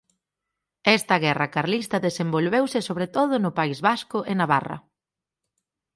Esta 0.97 1.15
guerra 1.23 1.47
carlista 1.55 2.03
desenvolveuse 2.07 2.79
sobre 2.87 3.07
todo 3.15 3.33
no 3.43 3.51
País 3.59 3.79
Vasco 3.89 4.19
e 4.31 4.33
Navarra. 4.41 4.77